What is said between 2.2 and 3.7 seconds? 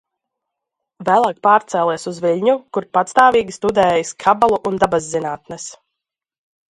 Viļņu, kur patstāvīgi